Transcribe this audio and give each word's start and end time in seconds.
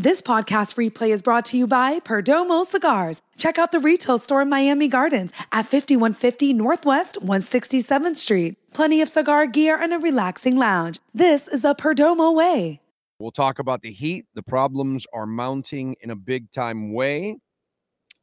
This 0.00 0.22
podcast 0.22 0.76
replay 0.76 1.10
is 1.10 1.20
brought 1.20 1.44
to 1.44 1.58
you 1.58 1.66
by 1.66 2.00
Perdomo 2.00 2.64
Cigars. 2.64 3.20
Check 3.36 3.58
out 3.58 3.70
the 3.70 3.78
retail 3.78 4.16
store 4.16 4.40
in 4.40 4.48
Miami 4.48 4.88
Gardens 4.88 5.30
at 5.52 5.66
5150 5.66 6.54
Northwest 6.54 7.18
167th 7.20 8.16
Street. 8.16 8.56
Plenty 8.72 9.02
of 9.02 9.10
cigar 9.10 9.46
gear 9.46 9.78
and 9.78 9.92
a 9.92 9.98
relaxing 9.98 10.56
lounge. 10.56 11.00
This 11.12 11.48
is 11.48 11.60
the 11.60 11.74
Perdomo 11.74 12.34
way. 12.34 12.80
We'll 13.18 13.30
talk 13.30 13.58
about 13.58 13.82
the 13.82 13.92
Heat. 13.92 14.24
The 14.34 14.42
problems 14.42 15.06
are 15.12 15.26
mounting 15.26 15.96
in 16.00 16.08
a 16.08 16.16
big 16.16 16.50
time 16.50 16.94
way. 16.94 17.36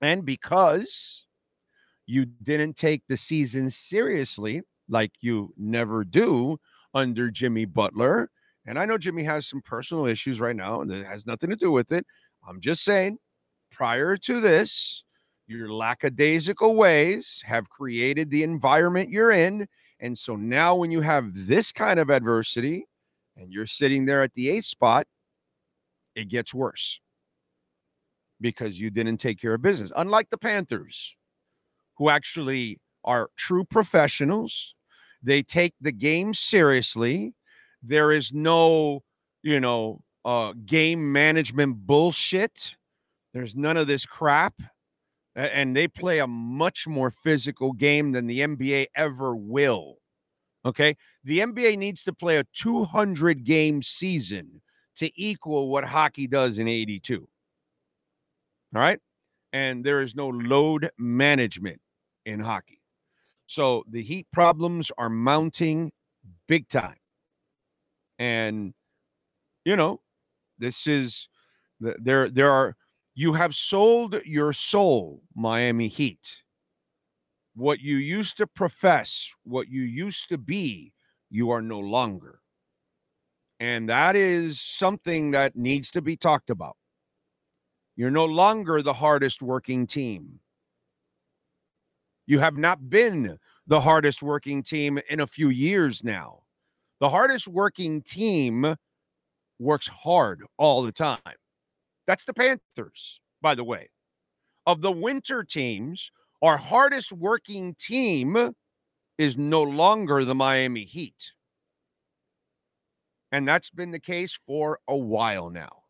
And 0.01 0.25
because 0.25 1.27
you 2.07 2.25
didn't 2.25 2.75
take 2.75 3.03
the 3.07 3.17
season 3.17 3.69
seriously, 3.69 4.63
like 4.89 5.11
you 5.21 5.53
never 5.57 6.03
do 6.03 6.57
under 6.95 7.29
Jimmy 7.29 7.65
Butler, 7.65 8.31
and 8.67 8.77
I 8.77 8.85
know 8.85 8.97
Jimmy 8.97 9.23
has 9.23 9.47
some 9.47 9.61
personal 9.61 10.05
issues 10.05 10.41
right 10.41 10.55
now, 10.55 10.81
and 10.81 10.91
it 10.91 11.07
has 11.07 11.25
nothing 11.25 11.49
to 11.49 11.55
do 11.55 11.71
with 11.71 11.91
it. 11.93 12.05
I'm 12.47 12.59
just 12.59 12.83
saying, 12.83 13.17
prior 13.71 14.17
to 14.17 14.41
this, 14.41 15.03
your 15.47 15.71
lackadaisical 15.71 16.75
ways 16.75 17.41
have 17.45 17.69
created 17.69 18.29
the 18.29 18.43
environment 18.43 19.09
you're 19.09 19.31
in. 19.31 19.67
And 20.01 20.19
so 20.19 20.35
now, 20.35 20.75
when 20.75 20.91
you 20.91 20.99
have 20.99 21.31
this 21.33 21.71
kind 21.71 21.99
of 21.99 22.09
adversity 22.09 22.85
and 23.37 23.51
you're 23.51 23.65
sitting 23.65 24.05
there 24.05 24.21
at 24.21 24.33
the 24.33 24.49
eighth 24.49 24.65
spot, 24.65 25.07
it 26.15 26.27
gets 26.27 26.53
worse 26.53 26.99
because 28.41 28.79
you 28.79 28.89
didn't 28.89 29.17
take 29.17 29.39
care 29.39 29.53
of 29.53 29.61
business. 29.61 29.91
Unlike 29.95 30.29
the 30.29 30.37
Panthers, 30.37 31.15
who 31.97 32.09
actually 32.09 32.79
are 33.05 33.29
true 33.37 33.63
professionals, 33.63 34.75
they 35.23 35.41
take 35.41 35.73
the 35.79 35.91
game 35.91 36.33
seriously 36.33 37.33
there 37.83 38.11
is 38.11 38.33
no, 38.33 39.03
you 39.43 39.59
know, 39.59 40.01
uh, 40.25 40.53
game 40.65 41.11
management 41.11 41.87
bullshit. 41.87 42.75
There's 43.33 43.55
none 43.55 43.77
of 43.77 43.87
this 43.87 44.05
crap. 44.05 44.55
And 45.35 45.75
they 45.75 45.87
play 45.87 46.19
a 46.19 46.27
much 46.27 46.87
more 46.87 47.11
physical 47.11 47.71
game 47.71 48.11
than 48.11 48.25
the 48.25 48.39
NBA 48.39 48.87
ever 48.95 49.35
will. 49.35 49.97
Okay. 50.65 50.97
The 51.23 51.39
NBA 51.39 51.77
needs 51.77 52.03
to 52.05 52.13
play 52.13 52.37
a 52.37 52.43
200 52.55 53.43
game 53.43 53.83
season 53.83 54.61
to 54.95 55.11
equal 55.15 55.69
what 55.69 55.85
hockey 55.85 56.27
does 56.27 56.57
in 56.57 56.67
82. 56.67 57.27
All 58.75 58.81
right. 58.81 58.99
And 59.53 59.83
there 59.83 60.01
is 60.01 60.15
no 60.15 60.27
load 60.27 60.89
management 60.97 61.79
in 62.25 62.39
hockey. 62.39 62.81
So 63.45 63.83
the 63.89 64.01
heat 64.01 64.27
problems 64.33 64.91
are 64.97 65.09
mounting 65.09 65.91
big 66.47 66.67
time. 66.67 66.97
And 68.19 68.73
you 69.65 69.75
know, 69.75 70.01
this 70.57 70.87
is 70.87 71.27
there 71.79 72.29
there 72.29 72.51
are 72.51 72.75
you 73.15 73.33
have 73.33 73.55
sold 73.55 74.21
your 74.25 74.53
soul, 74.53 75.23
Miami 75.35 75.87
Heat. 75.87 76.43
What 77.55 77.79
you 77.79 77.97
used 77.97 78.37
to 78.37 78.45
profess, 78.45 79.27
what 79.43 79.67
you 79.69 79.81
used 79.81 80.29
to 80.29 80.37
be, 80.37 80.93
you 81.31 81.49
are 81.49 81.61
no 81.61 81.79
longer. 81.79 82.39
And 83.59 83.89
that 83.89 84.15
is 84.15 84.61
something 84.61 85.31
that 85.31 85.55
needs 85.55 85.89
to 85.91 86.01
be 86.01 86.15
talked 86.15 86.51
about. 86.51 86.77
You're 87.95 88.11
no 88.11 88.25
longer 88.25 88.83
the 88.83 88.93
hardest 88.93 89.41
working 89.41 89.87
team. 89.87 90.39
You 92.27 92.39
have 92.39 92.57
not 92.57 92.89
been 92.89 93.39
the 93.65 93.81
hardest 93.81 94.21
working 94.21 94.61
team 94.61 94.99
in 95.09 95.21
a 95.21 95.27
few 95.27 95.49
years 95.49 96.03
now. 96.03 96.43
The 96.99 97.09
hardest 97.09 97.47
working 97.47 98.01
team 98.01 98.75
works 99.59 99.87
hard 99.87 100.43
all 100.57 100.81
the 100.81 100.91
time. 100.91 101.19
That's 102.07 102.25
the 102.25 102.33
Panthers, 102.33 103.19
by 103.41 103.55
the 103.55 103.63
way. 103.63 103.89
Of 104.65 104.81
the 104.81 104.91
winter 104.91 105.43
teams, 105.43 106.11
our 106.41 106.57
hardest 106.57 107.11
working 107.11 107.75
team 107.75 108.53
is 109.17 109.37
no 109.37 109.63
longer 109.63 110.25
the 110.25 110.35
Miami 110.35 110.85
Heat. 110.85 111.31
And 113.31 113.47
that's 113.47 113.69
been 113.69 113.91
the 113.91 113.99
case 113.99 114.39
for 114.47 114.79
a 114.87 114.95
while 114.95 115.49
now. 115.49 115.83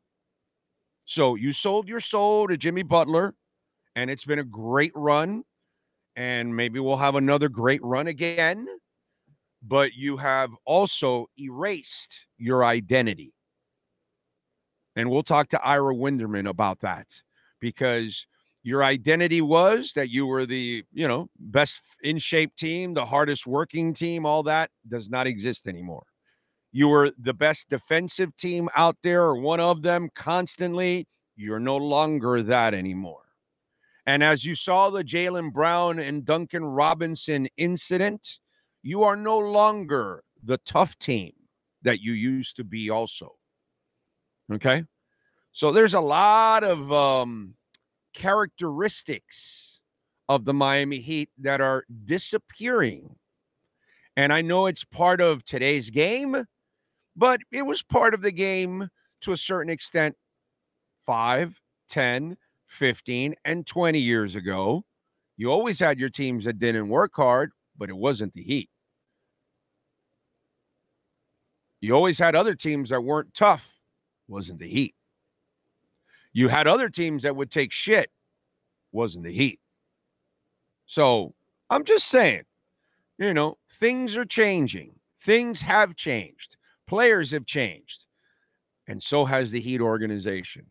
So 1.05 1.35
you 1.35 1.53
sold 1.53 1.87
your 1.87 1.99
soul 1.99 2.47
to 2.47 2.57
Jimmy 2.57 2.83
Butler, 2.83 3.33
and 3.95 4.09
it's 4.09 4.25
been 4.25 4.39
a 4.39 4.43
great 4.43 4.91
run. 4.95 5.43
And 6.15 6.55
maybe 6.55 6.79
we'll 6.79 6.97
have 6.97 7.15
another 7.15 7.47
great 7.47 7.81
run 7.83 8.07
again 8.07 8.67
but 9.67 9.93
you 9.93 10.17
have 10.17 10.51
also 10.65 11.27
erased 11.37 12.25
your 12.37 12.63
identity. 12.63 13.33
And 14.95 15.09
we'll 15.09 15.23
talk 15.23 15.49
to 15.49 15.61
Ira 15.63 15.93
Winderman 15.93 16.49
about 16.49 16.79
that 16.79 17.07
because 17.59 18.25
your 18.63 18.83
identity 18.83 19.41
was 19.41 19.93
that 19.93 20.09
you 20.09 20.25
were 20.25 20.45
the, 20.45 20.83
you 20.91 21.07
know, 21.07 21.29
best 21.39 21.81
in 22.03 22.17
shape 22.17 22.55
team, 22.55 22.93
the 22.93 23.05
hardest 23.05 23.45
working 23.45 23.93
team, 23.93 24.25
all 24.25 24.43
that 24.43 24.71
does 24.87 25.09
not 25.09 25.27
exist 25.27 25.67
anymore. 25.67 26.05
You 26.71 26.87
were 26.87 27.11
the 27.17 27.33
best 27.33 27.69
defensive 27.69 28.35
team 28.35 28.69
out 28.75 28.97
there, 29.03 29.23
or 29.23 29.39
one 29.39 29.59
of 29.59 29.81
them 29.81 30.09
constantly. 30.15 31.07
You're 31.35 31.59
no 31.59 31.77
longer 31.77 32.43
that 32.43 32.73
anymore. 32.73 33.21
And 34.05 34.23
as 34.23 34.43
you 34.43 34.55
saw 34.55 34.89
the 34.89 35.03
Jaylen 35.03 35.51
Brown 35.51 35.99
and 35.99 36.25
Duncan 36.25 36.63
Robinson 36.65 37.47
incident, 37.57 38.39
you 38.83 39.03
are 39.03 39.15
no 39.15 39.37
longer 39.37 40.23
the 40.43 40.57
tough 40.59 40.97
team 40.99 41.33
that 41.81 42.01
you 42.01 42.13
used 42.13 42.55
to 42.57 42.63
be, 42.63 42.89
also. 42.89 43.35
Okay. 44.51 44.83
So 45.51 45.71
there's 45.71 45.93
a 45.93 45.99
lot 45.99 46.63
of 46.63 46.91
um, 46.91 47.55
characteristics 48.13 49.79
of 50.29 50.45
the 50.45 50.53
Miami 50.53 50.99
Heat 50.99 51.29
that 51.39 51.61
are 51.61 51.85
disappearing. 52.05 53.15
And 54.15 54.33
I 54.33 54.41
know 54.41 54.65
it's 54.65 54.83
part 54.83 55.21
of 55.21 55.43
today's 55.45 55.89
game, 55.89 56.45
but 57.15 57.41
it 57.51 57.63
was 57.63 57.83
part 57.83 58.13
of 58.13 58.21
the 58.21 58.31
game 58.31 58.89
to 59.21 59.31
a 59.31 59.37
certain 59.37 59.71
extent 59.71 60.15
5, 61.05 61.59
10, 61.89 62.37
15, 62.65 63.35
and 63.45 63.65
20 63.65 63.99
years 63.99 64.35
ago. 64.35 64.83
You 65.37 65.51
always 65.51 65.79
had 65.79 65.99
your 65.99 66.09
teams 66.09 66.45
that 66.45 66.59
didn't 66.59 66.89
work 66.89 67.11
hard, 67.15 67.51
but 67.77 67.89
it 67.89 67.97
wasn't 67.97 68.33
the 68.33 68.43
Heat. 68.43 68.69
You 71.79 71.93
always 71.93 72.17
had 72.17 72.35
other 72.35 72.55
teams 72.55 72.89
that 72.89 73.03
weren't 73.03 73.33
tough, 73.33 73.75
wasn't 74.27 74.59
the 74.59 74.67
Heat. 74.67 74.95
You 76.33 76.47
had 76.47 76.67
other 76.67 76.89
teams 76.89 77.23
that 77.23 77.35
would 77.35 77.51
take 77.51 77.71
shit, 77.71 78.11
wasn't 78.91 79.23
the 79.23 79.33
Heat. 79.33 79.59
So 80.85 81.33
I'm 81.69 81.83
just 81.83 82.07
saying, 82.07 82.43
you 83.17 83.33
know, 83.33 83.57
things 83.79 84.15
are 84.17 84.25
changing. 84.25 84.93
Things 85.21 85.61
have 85.61 85.95
changed. 85.95 86.55
Players 86.87 87.31
have 87.31 87.45
changed. 87.45 88.05
And 88.87 89.01
so 89.03 89.25
has 89.25 89.51
the 89.51 89.59
Heat 89.59 89.81
organization. 89.81 90.65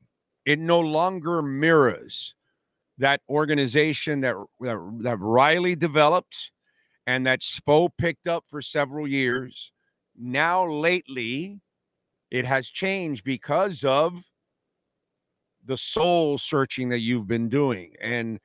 It 0.45 0.59
no 0.59 0.81
longer 0.81 1.43
mirrors 1.43 2.35
that 2.99 3.21
organization 3.29 4.21
that, 4.23 4.37
that, 4.61 4.99
that 5.03 5.19
Riley 5.19 5.77
developed 5.77 6.51
and 7.07 7.27
that 7.27 7.41
Spo 7.41 7.91
picked 7.97 8.27
up 8.27 8.45
for 8.49 8.61
several 8.61 9.07
years 9.07 9.73
now, 10.19 10.67
lately, 10.67 11.61
it 12.31 12.47
has 12.47 12.69
changed 12.69 13.25
because 13.25 13.85
of 13.85 14.25
the 15.65 15.77
soul 15.77 16.39
searching 16.39 16.89
that 16.91 17.01
you've 17.01 17.27
been 17.27 17.49
doing. 17.49 17.93
And 18.01 18.41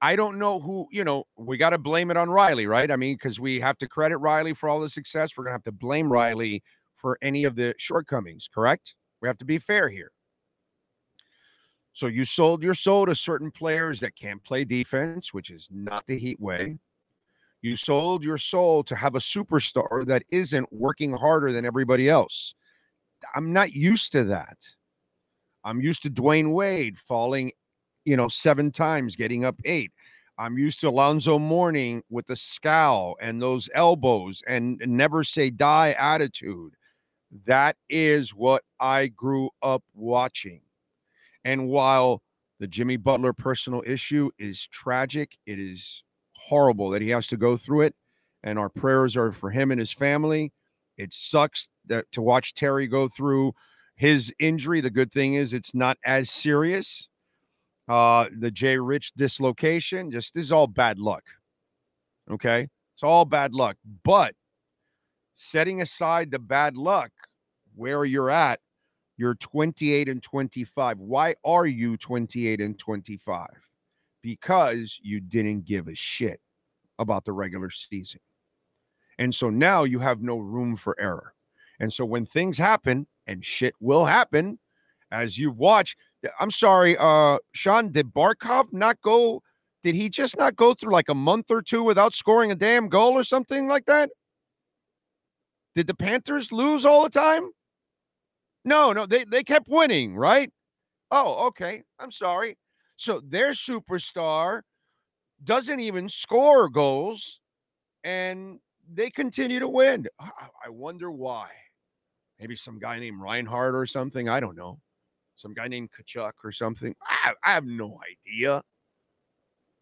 I 0.00 0.16
don't 0.16 0.38
know 0.38 0.58
who, 0.58 0.86
you 0.90 1.04
know, 1.04 1.24
we 1.36 1.56
got 1.56 1.70
to 1.70 1.78
blame 1.78 2.10
it 2.10 2.16
on 2.16 2.30
Riley, 2.30 2.66
right? 2.66 2.90
I 2.90 2.96
mean, 2.96 3.16
because 3.16 3.40
we 3.40 3.60
have 3.60 3.78
to 3.78 3.88
credit 3.88 4.18
Riley 4.18 4.54
for 4.54 4.68
all 4.68 4.80
the 4.80 4.88
success. 4.88 5.36
We're 5.36 5.44
going 5.44 5.52
to 5.52 5.56
have 5.56 5.64
to 5.64 5.72
blame 5.72 6.10
Riley 6.10 6.62
for 6.94 7.18
any 7.22 7.44
of 7.44 7.56
the 7.56 7.74
shortcomings, 7.78 8.48
correct? 8.52 8.94
We 9.20 9.28
have 9.28 9.38
to 9.38 9.44
be 9.44 9.58
fair 9.58 9.88
here. 9.88 10.12
So 11.92 12.06
you 12.06 12.24
sold 12.24 12.62
your 12.62 12.74
soul 12.74 13.06
to 13.06 13.14
certain 13.14 13.50
players 13.50 14.00
that 14.00 14.16
can't 14.16 14.42
play 14.44 14.64
defense, 14.64 15.32
which 15.32 15.50
is 15.50 15.68
not 15.70 16.06
the 16.06 16.18
Heat 16.18 16.38
way. 16.38 16.78
You 17.62 17.76
sold 17.76 18.22
your 18.22 18.38
soul 18.38 18.84
to 18.84 18.94
have 18.94 19.14
a 19.14 19.20
superstar 19.20 20.06
that 20.06 20.22
isn't 20.30 20.72
working 20.72 21.12
harder 21.12 21.52
than 21.52 21.64
everybody 21.64 22.08
else. 22.08 22.54
I'm 23.34 23.52
not 23.52 23.72
used 23.72 24.12
to 24.12 24.24
that. 24.24 24.58
I'm 25.64 25.80
used 25.80 26.02
to 26.02 26.10
Dwyane 26.10 26.52
Wade 26.52 26.96
falling, 26.98 27.50
you 28.04 28.16
know, 28.16 28.28
seven 28.28 28.70
times, 28.70 29.16
getting 29.16 29.44
up 29.44 29.56
eight. 29.64 29.90
I'm 30.38 30.58
used 30.58 30.80
to 30.80 30.88
Alonzo 30.88 31.38
Mourning 31.38 32.02
with 32.10 32.26
the 32.26 32.36
scowl 32.36 33.16
and 33.20 33.40
those 33.40 33.68
elbows 33.74 34.42
and 34.46 34.80
never 34.86 35.24
say 35.24 35.50
die 35.50 35.92
attitude. 35.98 36.74
That 37.46 37.76
is 37.88 38.34
what 38.34 38.62
I 38.78 39.08
grew 39.08 39.50
up 39.62 39.82
watching. 39.94 40.60
And 41.44 41.68
while 41.68 42.22
the 42.60 42.66
Jimmy 42.66 42.96
Butler 42.96 43.32
personal 43.32 43.82
issue 43.86 44.30
is 44.38 44.68
tragic, 44.68 45.36
it 45.46 45.58
is 45.58 46.04
horrible 46.46 46.90
that 46.90 47.02
he 47.02 47.10
has 47.10 47.26
to 47.28 47.36
go 47.36 47.56
through 47.56 47.82
it. 47.82 47.94
And 48.42 48.58
our 48.58 48.68
prayers 48.68 49.16
are 49.16 49.32
for 49.32 49.50
him 49.50 49.70
and 49.70 49.80
his 49.80 49.92
family. 49.92 50.52
It 50.96 51.12
sucks 51.12 51.68
that 51.86 52.10
to 52.12 52.22
watch 52.22 52.54
Terry 52.54 52.86
go 52.86 53.08
through, 53.08 53.52
His 53.96 54.32
injury, 54.38 54.80
the 54.80 54.90
good 54.90 55.12
thing 55.12 55.34
is 55.34 55.52
it's 55.52 55.74
not 55.74 55.98
as 56.04 56.30
serious. 56.30 57.08
Uh, 57.88 58.26
the 58.38 58.50
Jay 58.50 58.76
Rich 58.76 59.12
dislocation, 59.14 60.10
just 60.10 60.34
this 60.34 60.44
is 60.44 60.52
all 60.52 60.66
bad 60.66 60.98
luck. 60.98 61.24
Okay. 62.30 62.68
It's 62.94 63.02
all 63.02 63.24
bad 63.24 63.52
luck. 63.52 63.76
But 64.04 64.34
setting 65.34 65.82
aside 65.82 66.30
the 66.30 66.38
bad 66.38 66.76
luck, 66.76 67.10
where 67.74 68.04
you're 68.04 68.30
at, 68.30 68.60
you're 69.18 69.34
28 69.36 70.08
and 70.08 70.22
25. 70.22 70.98
Why 70.98 71.34
are 71.44 71.66
you 71.66 71.96
28 71.96 72.60
and 72.60 72.78
25? 72.78 73.46
Because 74.26 74.98
you 75.04 75.20
didn't 75.20 75.66
give 75.66 75.86
a 75.86 75.94
shit 75.94 76.40
about 76.98 77.24
the 77.24 77.30
regular 77.30 77.70
season. 77.70 78.18
And 79.20 79.32
so 79.32 79.50
now 79.50 79.84
you 79.84 80.00
have 80.00 80.20
no 80.20 80.38
room 80.38 80.74
for 80.74 80.98
error. 80.98 81.32
And 81.78 81.92
so 81.92 82.04
when 82.04 82.26
things 82.26 82.58
happen, 82.58 83.06
and 83.28 83.44
shit 83.44 83.72
will 83.78 84.04
happen, 84.04 84.58
as 85.12 85.38
you've 85.38 85.60
watched, 85.60 85.96
I'm 86.40 86.50
sorry, 86.50 86.96
uh, 86.98 87.38
Sean, 87.52 87.92
did 87.92 88.12
Barkov 88.12 88.72
not 88.72 89.00
go? 89.00 89.44
Did 89.84 89.94
he 89.94 90.08
just 90.08 90.36
not 90.36 90.56
go 90.56 90.74
through 90.74 90.90
like 90.90 91.08
a 91.08 91.14
month 91.14 91.52
or 91.52 91.62
two 91.62 91.84
without 91.84 92.12
scoring 92.12 92.50
a 92.50 92.56
damn 92.56 92.88
goal 92.88 93.12
or 93.12 93.22
something 93.22 93.68
like 93.68 93.84
that? 93.86 94.10
Did 95.76 95.86
the 95.86 95.94
Panthers 95.94 96.50
lose 96.50 96.84
all 96.84 97.04
the 97.04 97.10
time? 97.10 97.48
No, 98.64 98.92
no, 98.92 99.06
they, 99.06 99.22
they 99.22 99.44
kept 99.44 99.68
winning, 99.68 100.16
right? 100.16 100.50
Oh, 101.12 101.46
okay. 101.46 101.84
I'm 102.00 102.10
sorry. 102.10 102.58
So 102.96 103.20
their 103.20 103.50
superstar 103.50 104.62
doesn't 105.44 105.80
even 105.80 106.08
score 106.08 106.68
goals 106.68 107.40
and 108.04 108.58
they 108.92 109.10
continue 109.10 109.60
to 109.60 109.68
win. 109.68 110.06
I 110.20 110.68
wonder 110.68 111.10
why. 111.10 111.48
Maybe 112.38 112.56
some 112.56 112.78
guy 112.78 112.98
named 112.98 113.20
Reinhart 113.20 113.74
or 113.74 113.86
something. 113.86 114.28
I 114.28 114.40
don't 114.40 114.56
know. 114.56 114.78
Some 115.36 115.52
guy 115.52 115.68
named 115.68 115.90
Tkachuk 115.90 116.32
or 116.44 116.52
something. 116.52 116.94
I, 117.02 117.32
I 117.44 117.52
have 117.52 117.66
no 117.66 118.00
idea. 118.26 118.62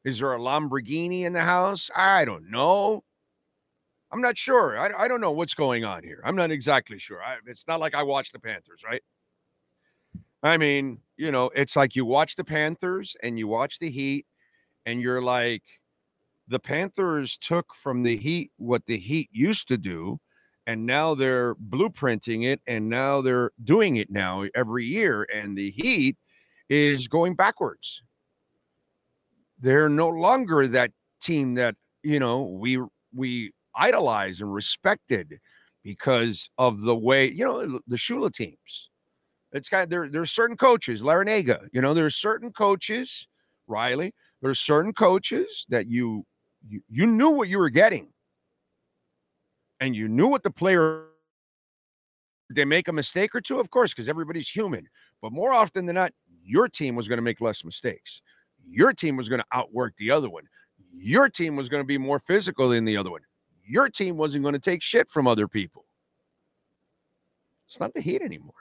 Is 0.05 0.19
there 0.19 0.35
a 0.35 0.39
Lamborghini 0.39 1.23
in 1.23 1.33
the 1.33 1.41
house? 1.41 1.91
I 1.97 2.25
don't 2.25 2.51
know. 2.51 3.03
I'm 4.13 4.21
not 4.21 4.37
sure. 4.37 4.79
I, 4.79 5.05
I 5.05 5.09
don't 5.09 5.21
know 5.21 5.33
what's 5.33 5.55
going 5.55 5.85
on 5.85 6.03
here. 6.03 6.21
I'm 6.25 6.37
not 6.37 6.51
exactly 6.51 6.99
sure. 6.99 7.23
I, 7.23 7.37
it's 7.47 7.67
not 7.67 7.81
like 7.81 7.95
I 7.95 8.03
watch 8.03 8.33
the 8.33 8.39
Panthers, 8.39 8.83
right? 8.85 9.03
I 10.45 10.59
mean, 10.59 10.99
you 11.17 11.33
know, 11.33 11.51
it's 11.55 11.75
like 11.75 11.97
you 11.97 12.05
watch 12.05 12.37
the 12.37 12.45
Panthers 12.45 13.17
and 13.23 13.39
you 13.39 13.49
watch 13.49 13.79
the 13.79 13.91
Heat, 13.91 14.27
and 14.85 15.01
you're 15.01 15.23
like, 15.23 15.63
the 16.49 16.59
Panthers 16.59 17.39
took 17.39 17.75
from 17.75 18.03
the 18.03 18.17
Heat 18.19 18.53
what 18.59 18.85
the 18.85 18.99
Heat 18.99 19.31
used 19.33 19.69
to 19.69 19.79
do, 19.79 20.21
and 20.67 20.85
now 20.85 21.15
they're 21.15 21.55
blueprinting 21.55 22.45
it, 22.45 22.61
and 22.67 22.91
now 22.91 23.23
they're 23.23 23.53
doing 23.65 23.97
it 23.97 24.11
now 24.11 24.45
every 24.55 24.85
year, 24.85 25.27
and 25.35 25.57
the 25.57 25.71
Heat 25.71 26.19
is 26.69 27.09
going 27.09 27.35
backwards. 27.35 28.03
They're 29.59 29.89
no 29.89 30.09
longer 30.09 30.69
that 30.69 30.93
team 31.23 31.55
that 31.55 31.77
you 32.03 32.21
know 32.21 32.43
we 32.43 32.79
we 33.15 33.53
idolized 33.75 34.43
and 34.43 34.53
respected 34.53 35.39
because 35.83 36.51
of 36.59 36.83
the 36.83 36.97
way 36.97 37.31
you 37.31 37.47
know 37.47 37.81
the 37.87 37.97
Shula 37.97 38.31
teams. 38.31 38.91
It's 39.55 39.69
kind 39.69 39.85
of 39.85 39.89
there. 39.89 40.09
There's 40.09 40.33
certain 40.33 40.57
coaches, 40.57 41.01
Larrañaga. 41.01 41.69
You 41.73 41.81
know, 41.81 41.95
there's 41.95 42.17
certain 42.17 42.53
coaches, 42.53 43.29
Riley. 43.69 44.13
There's 44.43 44.61
certain 44.61 44.93
coaches 44.93 45.65
that 45.71 45.87
you 45.87 46.25
you, 46.69 46.81
you 46.89 47.07
knew 47.07 47.31
what 47.31 47.49
you 47.49 47.59
were 47.59 47.71
getting 47.71 48.09
and 49.81 49.95
you 49.95 50.09
knew 50.09 50.29
what 50.29 50.43
the 50.43 50.51
player 50.51 51.05
they 52.51 52.65
make 52.65 52.89
a 52.89 52.93
mistake 52.93 53.35
or 53.35 53.41
two 53.41 53.59
of 53.61 53.71
course 53.71 53.93
because 53.93 54.09
everybody's 54.09 54.49
human 54.49 54.87
but 55.21 55.33
more 55.33 55.53
often 55.53 55.87
than 55.87 55.95
not 55.95 56.13
your 56.43 56.69
team 56.69 56.95
was 56.95 57.09
going 57.09 57.19
to 57.19 57.23
make 57.23 57.41
less 57.41 57.65
mistakes 57.65 58.23
your 58.67 58.93
team 58.93 59.17
was 59.17 59.29
going 59.29 59.41
to 59.41 59.47
outwork 59.53 59.95
the 59.99 60.11
other 60.11 60.31
one 60.31 60.45
your 60.93 61.29
team 61.29 61.57
was 61.57 61.69
going 61.69 61.83
to 61.83 61.87
be 61.87 61.99
more 61.99 62.19
physical 62.19 62.69
than 62.69 62.85
the 62.85 62.97
other 62.97 63.11
one 63.11 63.23
your 63.63 63.89
team 63.89 64.17
wasn't 64.17 64.43
going 64.43 64.55
to 64.55 64.59
take 64.59 64.83
shit 64.83 65.09
from 65.09 65.27
other 65.27 65.49
people 65.49 65.85
it's 67.67 67.81
not 67.81 67.93
the 67.95 68.01
heat 68.01 68.23
anymore 68.23 68.55